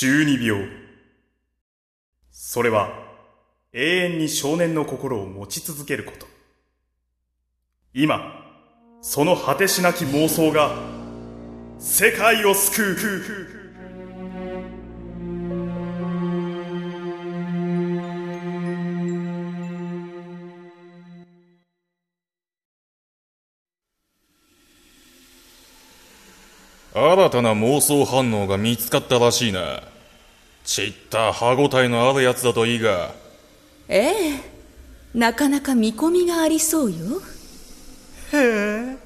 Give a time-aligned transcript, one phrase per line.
[0.00, 0.66] 中二病。
[2.30, 2.88] それは
[3.74, 6.26] 永遠に少年の心を持ち続けること。
[7.92, 8.18] 今、
[9.02, 10.74] その果てしなき妄想が
[11.78, 13.60] 世界を救う。
[26.92, 29.82] 新たな妄想反応が見つかったらしいな
[30.70, 33.12] ちった歯ごたえのあるやつだといいが。
[33.88, 34.40] ええ。
[35.12, 36.96] なかなか見込みがありそうよ。
[38.32, 38.96] へえ。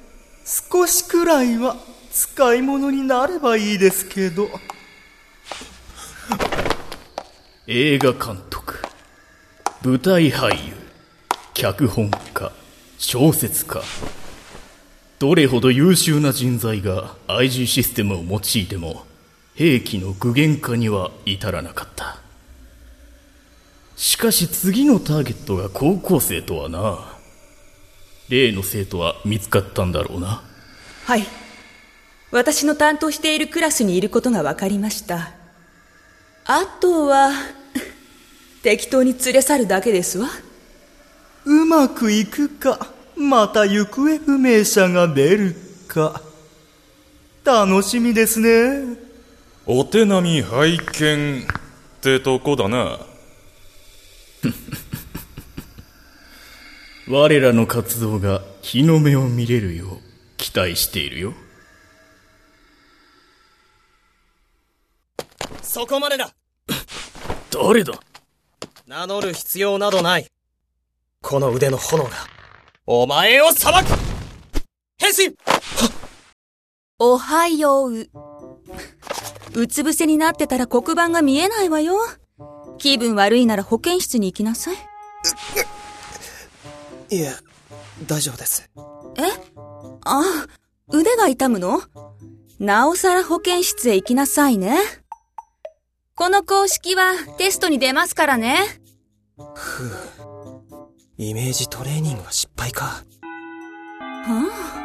[0.44, 1.76] 少しくらいは
[2.12, 4.50] 使い物になればいいですけど。
[7.66, 8.76] 映画監督。
[9.82, 10.74] 舞台俳優。
[11.54, 12.52] 脚本家。
[12.98, 13.80] 小説家。
[15.18, 19.06] どれほど優秀な人材が IG システムを用いても
[19.54, 22.18] 兵器の具現化には至らなかった。
[23.96, 26.98] しかし次のターゲットが高校生とはな。
[28.28, 30.42] 例の生徒は見つかったんだろうな。
[31.04, 31.24] はい。
[32.32, 35.34] 私の担当しているクラスにいることが分かりました。
[36.46, 37.30] あとは
[38.62, 40.28] 適当に連れ去るだけですわ。
[41.44, 45.54] うまくいくかまた行方不明者が出る
[45.86, 46.20] か。
[47.44, 49.03] 楽しみですね
[49.66, 51.44] お手並み拝見っ
[52.02, 52.98] てとこだな。
[57.08, 60.00] 我らの活動が日の目を見れるよう
[60.36, 61.32] 期待しているよ。
[65.62, 66.34] そこまでだ。
[67.50, 67.94] 誰だ？
[68.86, 70.30] 名乗る必要などない。
[71.22, 72.10] この腕の炎が。
[72.86, 73.88] お前を裁く
[74.98, 75.34] 変身！
[76.98, 78.10] おはよう
[79.54, 81.98] うつ伏せになってたら黒板が見えないわよ。
[82.78, 84.76] 気分悪いなら保健室に行きなさい。
[87.10, 87.32] いえ
[88.06, 88.68] 大丈夫です。
[89.16, 89.22] え？
[90.04, 90.46] あ
[90.92, 91.80] 腕が痛むの？
[92.58, 94.78] なおさら保健室へ行きなさいね。
[96.16, 98.58] この公式はテストに出ますからね。
[99.54, 99.90] ふう。
[101.16, 102.84] イメージトレーニングは失敗か。
[102.84, 103.04] は
[104.80, 104.83] あ？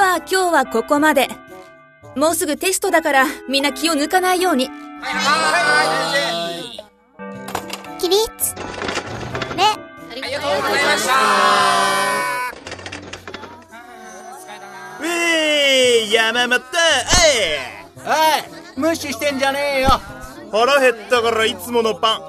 [0.00, 1.28] は今日はここまで。
[2.16, 4.68] もうすぐテストだからみんな気を抜かないように。
[7.98, 8.24] 起立。
[9.56, 9.76] 礼あ
[10.14, 11.12] りがとうございました。
[15.00, 16.62] ウェー山本おい
[18.76, 19.88] 無視してんじゃねえよ。
[20.50, 22.22] 腹減ったからいつものパン。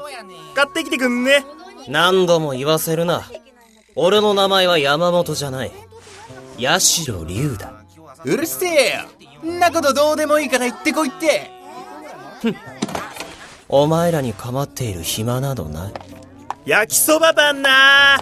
[0.53, 1.45] 買ってきてくんね。
[1.87, 3.23] 何度も言わせるな。
[3.95, 5.71] 俺の名前は山本じゃない
[6.61, 7.73] 八代龍だ。
[8.23, 8.93] うるせえ
[9.43, 9.51] よ。
[9.51, 11.49] んなことどうでもいいから言ってこいって。
[13.67, 15.93] お前らに構っている暇などない。
[16.65, 18.19] 焼きそばパンな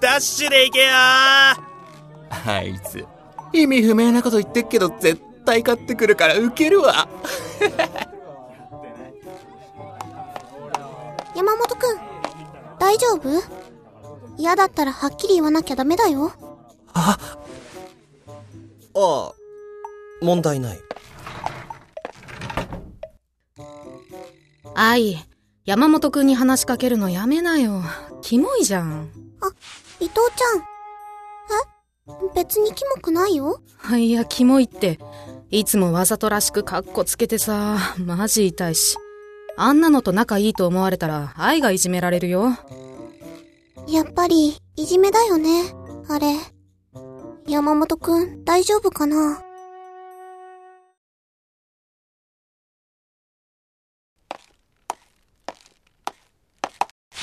[0.00, 1.56] ダッシュで行けよあ
[2.62, 3.06] いつ。
[3.52, 7.08] 意味不明なこと言ってっけど絶対買ってくるからウケるわ。
[11.34, 11.98] 山本くん
[12.78, 13.42] 大丈夫？
[14.36, 16.32] 嫌だったらはっきり言わなきゃダメだよ。
[16.92, 17.16] あ
[19.02, 19.32] ああ
[20.20, 20.80] 問題ない。
[24.74, 25.16] 愛
[25.64, 27.82] 山本くんに話しかけるのやめなよ。
[28.20, 29.10] キモいじゃん。
[29.40, 29.48] あ
[30.00, 30.58] 伊藤ちゃん。
[30.58, 32.34] え？
[32.34, 33.60] 別にキモくないよ。
[33.96, 34.98] いやキモいって。
[35.50, 37.78] いつもわざとらしくカッコつけてさ。
[37.98, 38.96] マジ痛いし。
[39.56, 42.50] あんなのと仲いいと思われたら愛がいじめられるよ。
[43.88, 45.72] やっぱりいじめだよね。
[46.08, 46.34] あれ
[47.46, 49.42] 山本くん大丈夫かな？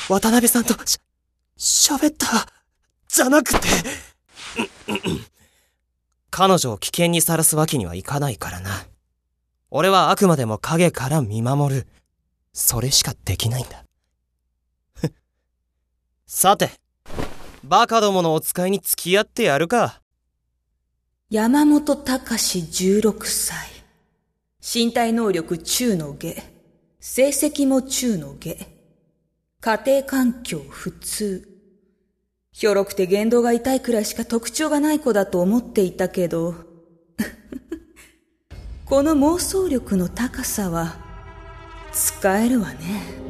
[0.09, 0.99] 渡辺さんとし、
[1.57, 2.47] 喋った、
[3.09, 3.67] じゃなくて、
[6.29, 8.69] 彼女を危険にさらすわけにはいかないからな。
[9.69, 11.87] 俺はあくまでも影から見守る。
[12.53, 13.83] それしかできないんだ。
[16.25, 16.71] さて、
[17.63, 20.01] バカどものお使いに付き合ってやるか。
[21.29, 23.67] 山本隆16歳。
[24.61, 26.41] 身体能力中の下。
[27.01, 28.55] 成績も中の下。
[29.59, 31.45] 家庭環境普通。
[32.53, 36.55] ひょろくて言動が痛いくらいしか特徴がない子だと思っていたけど、
[38.85, 40.95] この妄想力の高さは
[41.91, 43.26] 使えるわね。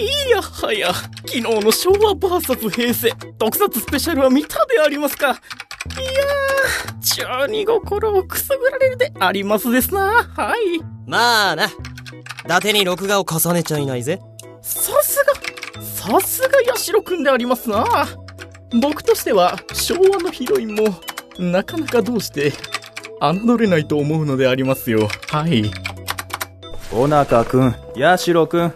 [0.00, 5.26] いやはや、昨日の昭和 VS 平成特撮スペシャルは見たでありますか。
[5.28, 10.24] いやー、中二心をくすぐられるでありますですな。
[10.34, 10.80] はい。
[11.06, 11.66] まあな。
[11.66, 11.68] 伊
[12.48, 14.20] 達に録画を重ねちゃいないぜ。
[14.62, 15.22] さす
[15.76, 18.08] が、さすがヤシロくんでありますな。
[18.80, 20.84] 僕としては昭和のヒロインも
[21.38, 22.52] なかなかどうして
[23.20, 25.08] 侮れないと思うのでありますよ。
[25.28, 25.70] はい。
[26.90, 28.74] 小中くん、八代くん、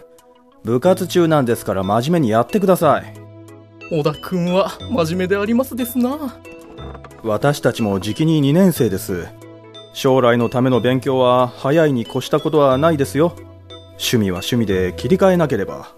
[0.65, 3.13] 部活中なんですから真面目にやってください。
[3.91, 6.39] 小田くんは真面目でありますですな。
[7.23, 9.27] 私たちも時期に2年生です。
[9.93, 13.35] 将来のための勉強は早いに越したことはないですよ。
[13.91, 15.95] 趣味は趣味で切り替えなければ。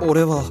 [0.00, 0.42] 俺は、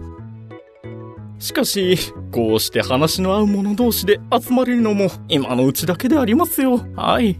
[1.39, 1.97] しかし、
[2.31, 6.85] こうして話の合う者同士で集まれるのも今のうちだけでありますよ。
[6.95, 7.39] はい。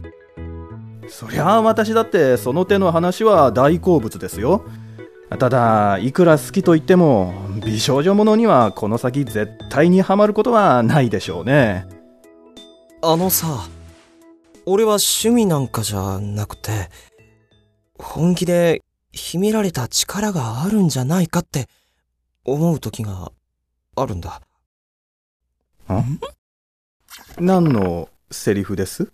[1.06, 4.64] そりゃあ私だってその手の話は大好物ですよ。
[5.30, 7.34] ただ、いくら好きと言っても、
[7.64, 11.86] 美少女ものにはこの先絶対にハマることはないでしょうね。
[13.02, 13.68] あのさ、
[14.64, 16.88] 俺は趣味なんかじゃなくて、
[17.98, 18.82] 本気で
[19.12, 21.68] 秘められた力があるんじゃないかって
[22.44, 23.30] 思う時が
[23.96, 24.40] あるんだ。
[25.92, 26.20] ん？
[27.38, 29.12] 何のセリフです？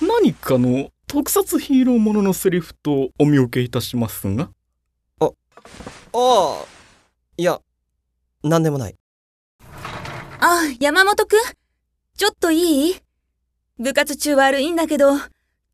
[0.00, 4.50] 何かの特撮ヒーローもののセリフとお見受けいたしますが。
[5.20, 5.30] あ
[6.12, 6.64] あ、
[7.36, 7.60] いや、
[8.42, 8.96] なんでもない。
[10.40, 11.38] あ、山本くん
[12.16, 12.96] ちょっといい？
[13.78, 15.12] 部活中悪いんだけど、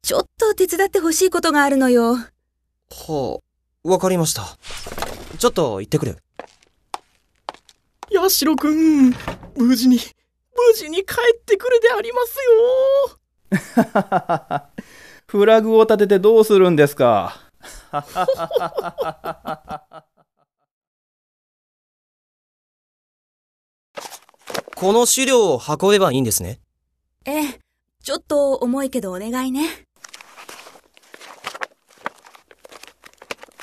[0.03, 2.15] ちょっと手伝ってほしいことがあるのよ。
[2.17, 3.41] は
[3.85, 4.57] あ、わかりました。
[5.39, 6.19] ちょっと行ってくる。
[8.11, 9.11] ヤシロくん、
[9.57, 12.37] 無事に、無事に帰ってくるであります
[13.81, 14.71] よ
[15.27, 17.37] フラグを立ててどうするんですか？
[24.75, 26.61] この資料を運べばいいんですね？
[27.25, 27.61] ええ、
[28.03, 29.87] ちょっと重いけどお願いね。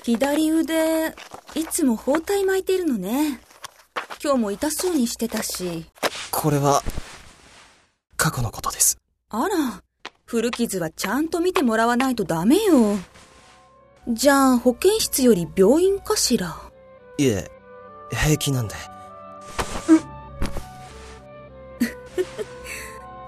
[0.04, 1.14] 左腕、
[1.54, 3.40] いつも包帯巻いてるのね。
[4.24, 5.86] 今日も痛そうにしてたし。
[6.32, 6.82] これは、
[8.18, 8.98] 過去のことです。
[9.30, 9.84] あら、
[10.32, 12.96] 古傷はちゃんと見てもらわないとダメよ。
[14.08, 16.56] じゃあ、保健室より病院かしら？
[17.18, 17.52] いえ、
[18.12, 18.76] 平気なんで。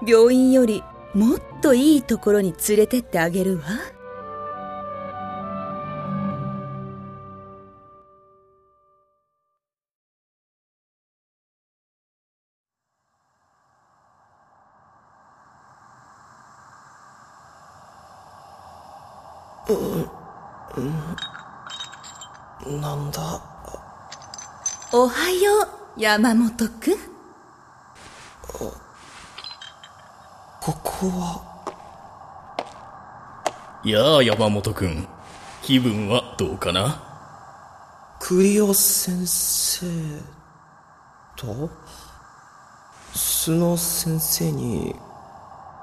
[0.10, 3.64] 病院よりもっといいところに連れてってあげるわ。
[25.04, 25.68] おはよ
[25.98, 26.94] う、山本くん。
[28.40, 28.72] こ
[30.82, 31.42] こは？
[33.84, 35.06] やあ、山本くん。
[35.60, 37.02] 気分はどうかな？
[38.18, 39.86] 栗尾先生
[41.36, 41.68] と、
[43.12, 44.96] 須野先生に、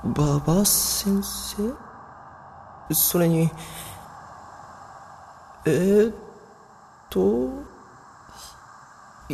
[0.03, 1.75] 馬場先生？
[2.91, 3.51] それに、
[5.67, 6.15] えー、っ
[7.11, 7.69] と、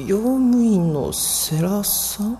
[0.06, 2.38] 用務員の世良さん？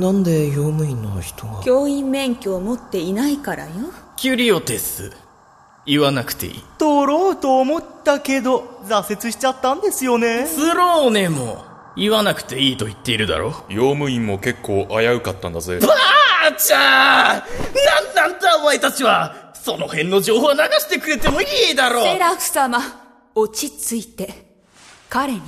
[0.00, 1.62] なんで用務員の人が？
[1.62, 3.70] 教員免許を持っていないからよ。
[4.16, 5.12] キュリオテス。
[5.86, 6.64] 言わなくていい。
[6.78, 10.46] 取ろうと思ったけど、挫折しちゃったんですよね。
[10.46, 11.64] スローネも、
[11.96, 13.64] 言わなくていいと言っているだろ。
[13.68, 15.78] 用務員も結構危うかったんだぜ。
[15.80, 15.88] ば
[16.48, 22.78] あちゃーなんなんだお前たちはその辺の情報は流してくれてもいいだろうセラフ様、
[23.34, 24.49] 落ち着いて、
[25.12, 25.40] 彼に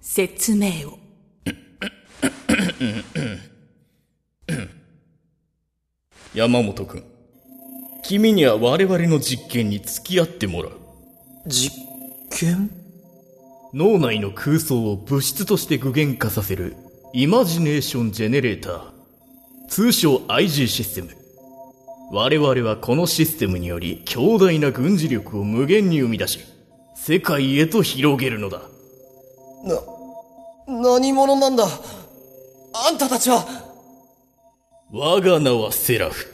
[0.00, 0.98] 説明を。
[6.34, 7.04] 山本君、
[8.02, 10.72] 君には我々の実験に付き合ってもらう。
[11.46, 11.72] 実
[12.28, 12.72] 験？
[13.72, 16.74] 脳内の空想を物質として具現化させる
[17.12, 18.82] イマジネーションジェネレーター、
[19.68, 21.10] 通称 IG システム。
[22.10, 26.40] 我々はこのシステムにより強大な軍事力を無限に生み出し、
[26.96, 28.62] 世界へと広げるのだ。
[29.64, 29.80] な、
[30.66, 31.66] 何者なんだ？
[32.74, 33.46] あんたたちは
[34.92, 36.32] 我が名はセラフ。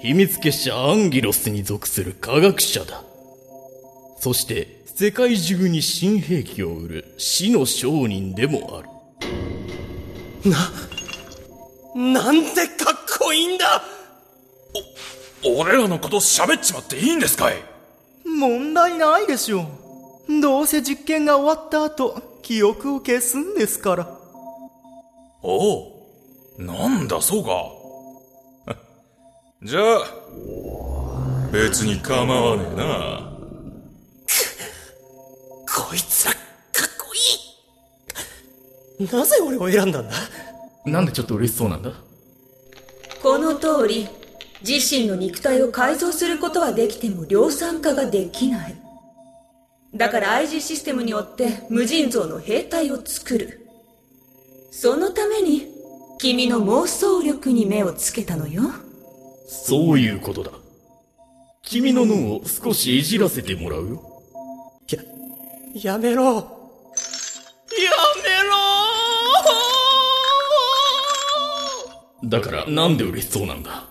[0.00, 3.02] 秘密結社アンギロスに属する科学者だ。
[4.18, 10.50] そして、世界中に新兵器を売る死の商人でもある。
[10.50, 10.72] な、
[11.94, 13.82] なんてかっこいいんだ
[15.44, 17.62] お、俺らのこと喋っちまっていいんですかい？
[18.24, 19.66] 問題ないでしょう。
[20.38, 24.06] どうせ実験が終わった後、記憶を消すんですから。
[25.42, 25.92] おう。
[26.58, 28.76] なんだそうか。
[29.64, 30.04] じゃあ、
[31.50, 33.32] 別に構わねえな。
[35.88, 36.40] こいつら、かっ
[36.98, 37.06] こ
[39.00, 40.14] いいなぜ俺を選んだんだ？
[40.84, 41.92] なんでちょっと嬉しそうなんだ？
[43.22, 44.08] この通り、
[44.66, 48.74] 自身の肉体を改造することはできても量産化ができない。
[49.94, 53.66] だから IG システムによって無尽蔵の兵隊を作る。
[54.70, 55.66] そのために、
[56.18, 58.62] 君の妄想力に目をつけたのよ。
[59.48, 60.52] そういうことだ。
[61.62, 63.88] 君の脳を少しいじらせてもらう？
[63.88, 64.00] よ。
[65.74, 66.24] やめろ。
[66.34, 66.40] やめ
[68.48, 68.56] ろ
[72.28, 73.89] だからなんで嬉しそうなんだ？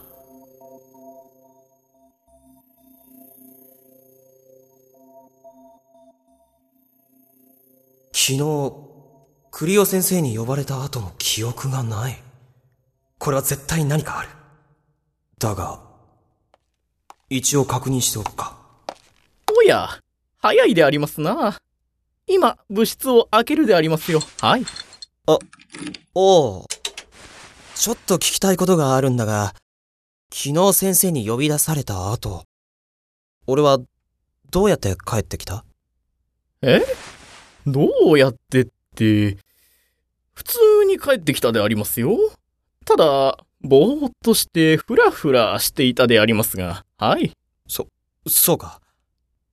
[8.11, 8.73] 昨日、
[9.51, 12.21] クリオ先生に呼ばれた後の記憶がない。
[13.17, 14.29] これは絶対何かある。
[15.39, 15.81] だが、
[17.29, 18.57] 一応確認しておくか。
[19.57, 19.89] おや、
[20.37, 21.57] 早いでありますな。
[22.27, 24.21] 今、物質を開けるでありますよ。
[24.41, 24.65] はい。
[25.27, 25.39] あ、
[26.13, 26.65] おう。
[27.75, 29.53] ちょっと聞きたいことがあるんだが、
[30.31, 32.43] 昨日先生に呼び出された後、
[33.47, 33.79] 俺は、
[34.51, 35.63] どうやって帰ってきた？
[36.61, 36.81] え？
[37.67, 39.37] どうやってって、
[40.33, 42.17] 普通に帰ってきたでありますよ。
[42.85, 47.31] ただ、ぼーっとしてふらふらしていたでありますが、はい。
[47.67, 47.87] そ、
[48.27, 48.81] そうか。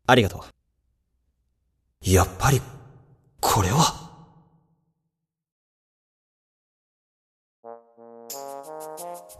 [0.07, 2.11] ありがとう。
[2.11, 2.63] やっぱり、
[3.41, 4.05] これは。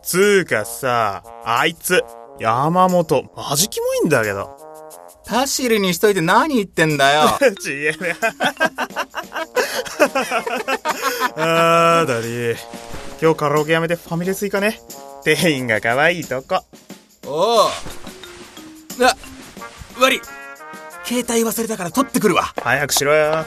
[0.03, 2.05] つーかさ、あいつ、
[2.39, 4.56] 山本、マジキモいんだけど。
[5.27, 7.37] パシリにしといて何言ってんだよ。
[7.61, 8.17] ちげえね。
[11.37, 12.57] あー、ダリー。
[13.21, 14.81] 今日カラオケやめてファミレス行かね。
[15.25, 16.65] 店員が可愛いとこ。
[17.27, 17.71] おう。
[19.03, 19.17] あ、
[19.99, 20.21] 悪い。
[21.05, 22.55] 携帯忘れたから取ってくるわ。
[22.63, 23.33] 早くしろよ。
[23.35, 23.47] あ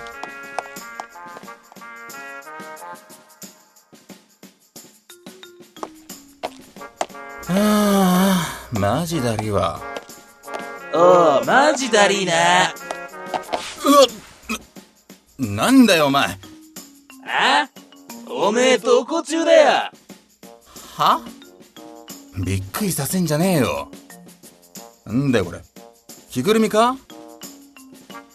[7.48, 9.89] あ、マジだりわ。
[10.94, 12.74] おう、マジだりーな。
[13.86, 14.08] うわ
[15.38, 16.28] な、なんだよお前。
[17.26, 17.70] あ
[18.28, 19.92] おめえどこ中だよ。
[20.98, 21.22] は？
[22.44, 23.90] びっくりさせんじゃねえよ。
[25.06, 25.62] なんだよこれ。
[26.30, 26.98] 着ぐるみか？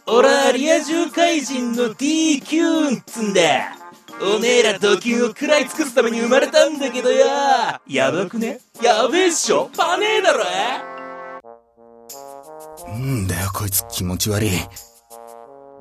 [0.06, 3.40] 俺はリア充怪人の DQ んつんだ。
[4.20, 7.26] おめえらドキュンを食らい尽くすために生まれたんだけどよ。
[7.88, 8.61] やばくね？
[8.82, 9.70] やべえっしょ？
[9.76, 10.44] パネーだろ
[12.96, 14.50] んだよこいつ気持ち悪い。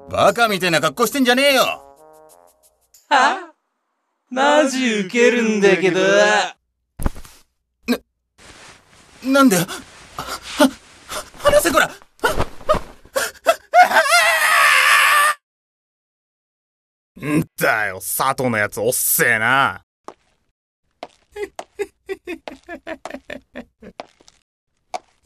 [0.10, 1.64] バカみたいな格好してんじゃねえよ。
[3.10, 3.54] は？
[4.30, 6.00] マジウケるんだけど。
[9.24, 9.66] なんだよ。
[10.18, 10.70] は、は、
[11.38, 11.90] 話せこら。
[17.26, 19.86] んだよ、佐藤のやつおっせえな。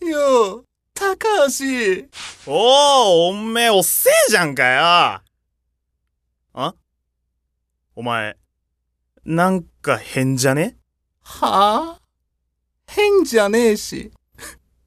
[0.02, 0.67] よう、
[1.00, 1.16] 高
[1.48, 2.08] 橋。
[2.48, 4.82] おー、おめえおっせえじゃんかよ。
[6.54, 6.74] あ？
[7.96, 8.36] お前、
[9.24, 10.76] なんか変じゃね？
[11.22, 12.02] はあ？
[12.88, 14.12] 変じゃねえし。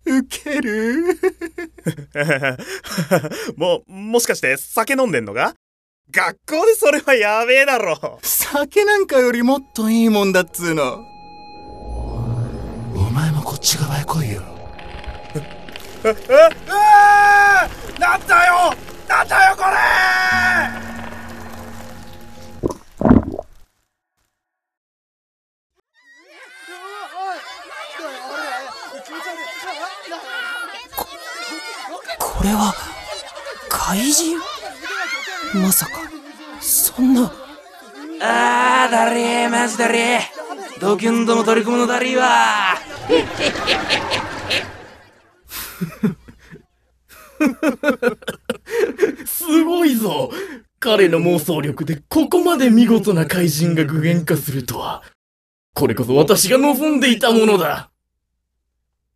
[0.04, 1.16] ウケる？
[3.56, 5.54] も、もしかして酒飲んでんのか？
[6.10, 8.18] 学校でそれはやべえだろ。
[8.22, 11.04] 酒なんかよりもっといいもんだっつうの。
[12.96, 14.42] お前もこっち側へ来いよ。
[16.02, 16.12] な
[18.16, 18.74] んだよ
[19.06, 19.70] なんだよこれ。
[32.18, 32.50] これ。
[32.54, 32.74] は、
[33.68, 34.38] 怪人？
[35.52, 35.92] まさか、
[36.60, 37.30] そんな。
[38.22, 40.20] あー、だりー、マジだりー。
[40.80, 42.78] ドキュンとも取り込むのだりーわ。
[49.26, 50.30] すごいぞ
[50.78, 55.02] 彼の妄想力でここまで見事な怪人が具現化するとは。
[55.74, 57.90] これこそ私が望んでいたものだ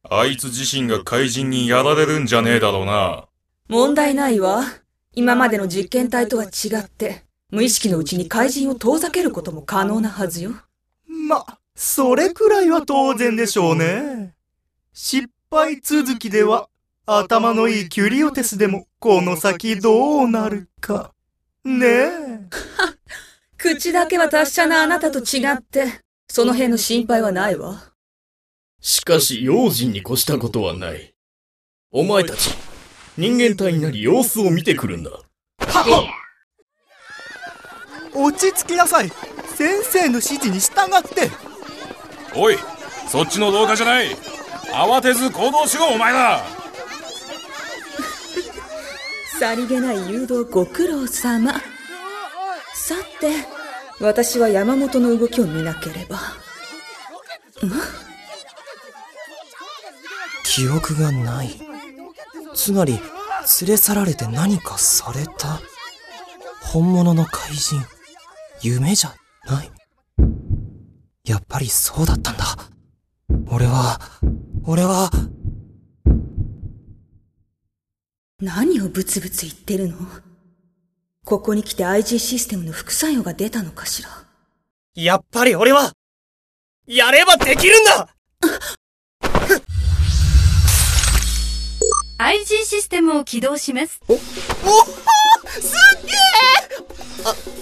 [0.09, 3.27] あいつ自身が怪人にやられるんじゃねえだろうな。
[3.69, 4.63] 問題ないわ。
[5.15, 6.49] 今までの実験体とは違
[6.81, 10.53] って、無意識のうちに怪人を遠ざけることも可能なはずよ。
[11.07, 14.35] ま、それくらいは当然でしょうね。
[14.93, 16.69] 失敗続きでは
[17.07, 21.13] 頭のいいキュリオテスでもこの先どうなるか。
[21.65, 22.09] ねえ。
[23.59, 27.93] 口だけは達者なあなたと違って、その辺の心配はないわ。
[28.81, 31.15] しかし用心に越したことはない。
[31.91, 32.55] お前たち、
[33.17, 35.11] 人間体になり様子を見てくるんだ。
[38.15, 39.11] 落ち着きなさい。
[39.57, 41.31] 先生の指示に従って。
[42.35, 42.57] おい
[43.09, 44.09] そっちの動画じゃない
[44.73, 46.64] 慌てず行動しろお前ら
[49.39, 51.53] さりげない誘導ご苦労様。
[52.75, 53.33] さて、
[54.01, 56.19] 私は山本の動きを見なければ。
[60.45, 61.51] 記憶がない。
[62.55, 65.61] つまり、連れ去られて何かされた？
[66.63, 67.81] 本物の怪人。
[68.63, 69.15] 夢じゃ
[69.53, 69.71] ない。
[71.25, 72.45] やっぱりそうだったんだ。
[73.49, 74.01] 俺は、
[74.65, 75.11] 俺は、
[78.45, 79.97] 何をブツブツ言ってるの？
[81.25, 84.11] ここに来て IG システムの副作用が出たのかしら？
[84.95, 85.93] やっぱり俺は、
[86.87, 88.15] やればできるんだ!
[92.19, 93.99] IG システムを起動します。
[94.09, 94.23] おおす
[95.97, 96.13] っげ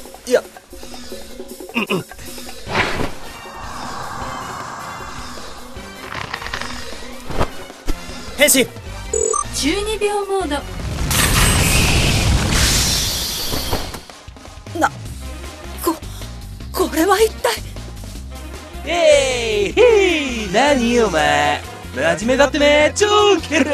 [0.08, 0.11] え
[9.62, 10.56] 12秒モード。
[14.80, 14.90] な、
[15.84, 15.94] こ、
[16.72, 17.52] これは一体？
[18.84, 21.60] えいへい何お前
[21.94, 23.70] 真面目だってめ超ウケる。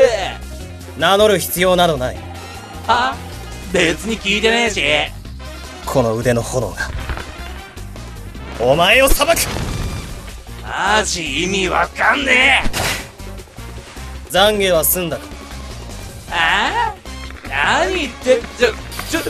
[0.99, 2.16] 名乗る必要などない。
[2.87, 3.16] は
[3.73, 4.83] 別に聞いてねえし。
[5.87, 6.76] この腕の炎が、
[8.61, 9.30] お前を裁く。
[10.62, 14.30] マジ意味わかんねえ。
[14.30, 15.38] 懺悔は済んだか？
[16.31, 16.95] ああ
[17.49, 18.73] 何言ってちょ
[19.11, 19.21] ちょ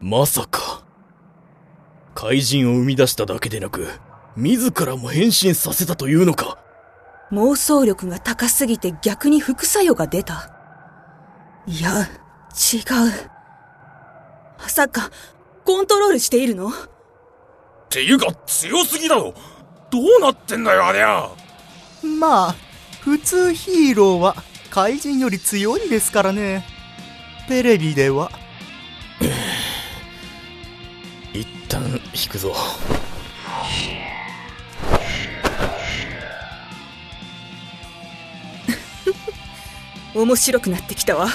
[0.00, 0.84] まさか。
[2.14, 3.88] 怪人を生み出しただけでなく、
[4.36, 6.58] 自らも変身させたというのか。
[7.30, 10.50] 妄想力が高すぎて逆に副作用が出た。
[11.66, 11.90] いや、
[12.72, 13.30] 違う。
[14.58, 15.10] まさか、
[15.64, 16.72] コントロールしているの
[17.88, 19.32] っていうか強すぎだろ
[19.90, 21.30] どうなってんだよありゃ
[22.20, 22.56] まあ、
[23.00, 24.36] 普通ヒーローは
[24.70, 26.64] 怪人より強いですからね。
[27.48, 28.30] テレビでは。
[31.32, 32.54] 一旦引くぞ。
[40.14, 41.28] 面白くなってきたわ。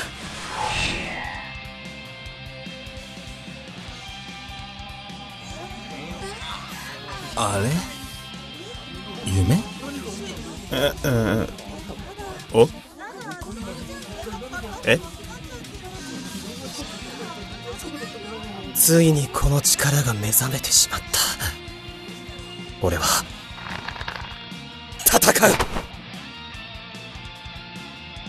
[7.36, 7.70] あれ？
[9.32, 9.60] 夢？
[10.72, 11.50] え、うん。
[12.54, 12.70] お？
[14.86, 15.00] え？
[18.76, 21.06] ついにこの力が目覚めてしまった。
[22.82, 23.24] 俺は、
[25.06, 25.54] 戦う。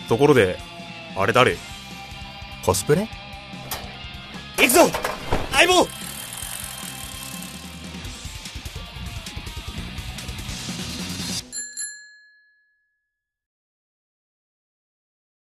[0.07, 0.57] ところで、
[1.17, 1.57] あれ誰？
[2.65, 3.07] コスプレ？
[4.57, 4.89] 行くぞ！
[5.51, 5.87] 相棒